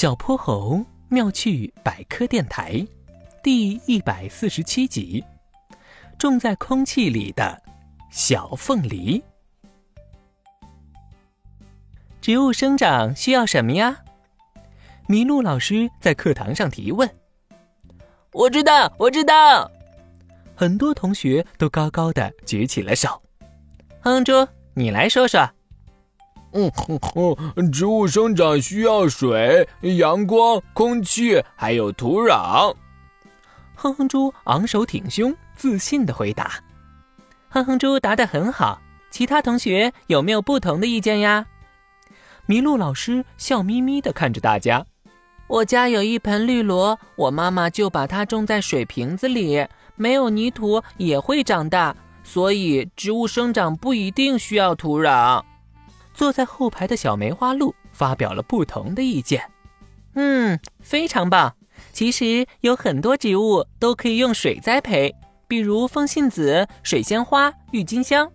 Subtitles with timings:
[0.00, 2.86] 小泼猴妙趣百科电台，
[3.42, 5.24] 第一百四十七集：
[6.16, 7.60] 种在空气里的
[8.08, 9.20] 小凤梨。
[12.20, 13.96] 植物生长需要什么呀？
[15.08, 17.12] 麋鹿老师在课堂上提问。
[18.30, 19.68] 我知道，我知道。
[20.54, 23.20] 很多同学都高高的举起了手。
[23.98, 25.50] 哼哼猪，你来说说。
[26.52, 26.70] 嗯
[27.56, 32.74] 嗯，植物生长需要水、阳光、空气，还有土壤。
[33.74, 36.52] 哼哼猪昂首挺胸，自信的回答。
[37.48, 38.80] 哼哼猪答得很好，
[39.10, 41.46] 其他同学有没有不同的意见呀？
[42.46, 44.84] 麋鹿老师笑眯眯的看着大家。
[45.46, 55.42] 我家有一盆绿萝，我妈妈就把它种在水瓶子里，没有泥土也会长大，所以植物生长不一定需要土壤。
[56.18, 59.40] 坐在后排的小梅花鹿发表了不同的意见。
[60.16, 61.54] 嗯，非常棒。
[61.92, 65.14] 其实有很多植物都可以用水栽培，
[65.46, 68.28] 比如风信子、水仙花、郁金香。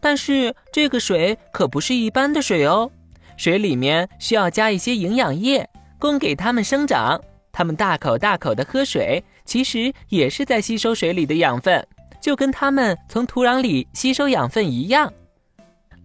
[0.00, 2.90] 但是这个水可不是一般的水哦，
[3.36, 7.20] 水里面需要加一些营养液，供给它们生长。
[7.52, 11.86] 它们大口大口的喝水，其实也是在吸收水里的养分，
[12.18, 15.12] 就跟它们从土壤里吸收养分一样。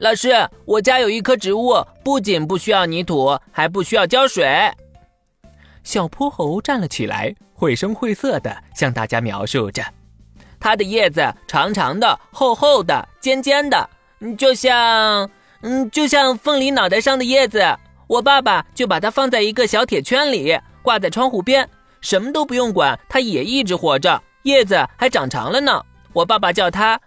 [0.01, 0.29] 老师，
[0.65, 4.49] 我家有一棵植物，不仅不需要泥土，还不需要浇水。
[5.83, 9.83] 小泼猴站了起来，绘声绘色地向大家描述着：
[10.59, 13.87] 它的叶子长长的、厚厚的、尖尖的，
[14.35, 15.29] 就像……
[15.61, 17.63] 嗯，就像凤梨脑袋上的叶子。
[18.07, 21.69] 我爸爸就把它放在一个小铁圈里，挂在窗户边，
[22.01, 25.79] 什么都不用管，它也一直活着，叶子还长长了呢。
[26.11, 26.99] 我爸爸叫它……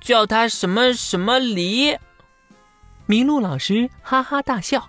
[0.00, 1.94] 叫它什么什么梨。
[3.08, 4.86] 麋鹿老师哈哈大笑，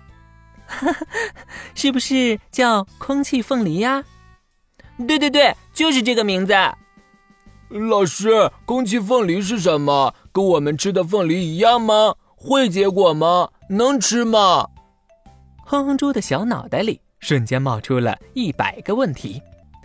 [1.74, 4.04] 是不是叫空气凤梨呀？
[5.08, 6.52] 对对对，就是这个名字。
[7.70, 10.14] 老师，空气凤梨是什么？
[10.32, 12.14] 跟我们吃的凤梨一样吗？
[12.36, 13.48] 会结果吗？
[13.70, 14.68] 能吃吗？
[15.64, 19.40] 哼哼猪的小脑袋里瞬间冒出了一百个问题。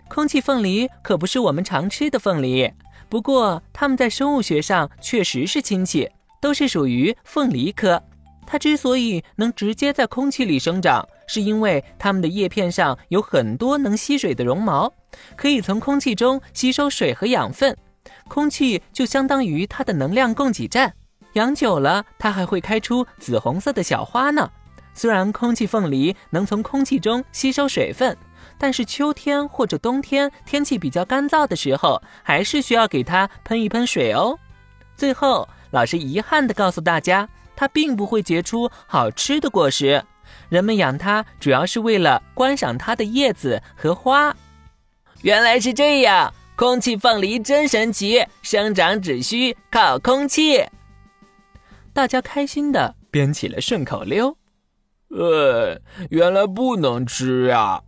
[0.08, 2.70] 空气凤梨可不是我们常吃的凤梨，
[3.08, 6.10] 不过它们在生物学上确实是亲戚，
[6.40, 8.02] 都是属于凤梨科。
[8.46, 14.92] 它之所以能直接在空气里生长，是因为它们的叶片上有很多能吸水的绒毛，
[15.36, 17.76] 可以从空气中吸收水和养分。
[18.28, 20.94] 空气就相当于它的能量供给站，
[21.32, 24.48] 养久了，它还会开出紫红色的小花呢。
[24.94, 28.16] 虽然空气凤梨能从空气中吸收水分，
[28.56, 34.38] 但是秋天或者冬天天气比较干燥的时候，还是需要给它喷一喷水哦。
[34.96, 37.28] 最后，老师遗憾地告诉大家。
[37.56, 40.04] 它并不会结出好吃的果实，
[40.48, 44.36] 人们养它主要是为了观赏它的叶子和花。
[45.22, 50.64] 原来是这样，空气凤梨真神奇，生长只需靠空气。
[51.92, 54.36] 大家开心的编起了顺口溜。
[55.08, 55.80] 呃，
[56.10, 57.82] 原来不能吃呀！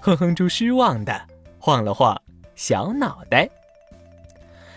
[0.00, 1.20] 哼哼猪失望的
[1.58, 2.20] 晃了晃
[2.54, 3.48] 小脑袋。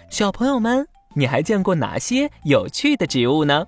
[0.10, 3.68] 小朋友们，你还见过哪些有趣的植物呢？